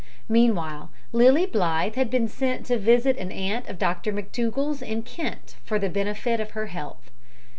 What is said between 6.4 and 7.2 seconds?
her health.